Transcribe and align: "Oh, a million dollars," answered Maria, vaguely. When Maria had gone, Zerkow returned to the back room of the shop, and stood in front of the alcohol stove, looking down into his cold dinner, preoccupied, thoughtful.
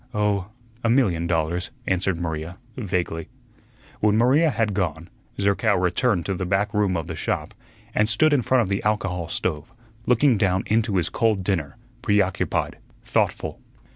"Oh, 0.15 0.47
a 0.83 0.89
million 0.89 1.27
dollars," 1.27 1.69
answered 1.85 2.17
Maria, 2.19 2.57
vaguely. 2.75 3.27
When 3.99 4.17
Maria 4.17 4.49
had 4.49 4.73
gone, 4.73 5.11
Zerkow 5.39 5.75
returned 5.75 6.25
to 6.25 6.33
the 6.33 6.43
back 6.43 6.73
room 6.73 6.97
of 6.97 7.05
the 7.05 7.15
shop, 7.15 7.53
and 7.93 8.09
stood 8.09 8.33
in 8.33 8.41
front 8.41 8.63
of 8.63 8.69
the 8.69 8.81
alcohol 8.81 9.27
stove, 9.27 9.71
looking 10.07 10.39
down 10.39 10.63
into 10.65 10.95
his 10.95 11.09
cold 11.09 11.43
dinner, 11.43 11.77
preoccupied, 12.01 12.79
thoughtful. 13.03 13.59